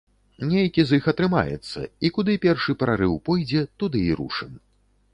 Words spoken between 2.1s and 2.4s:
куды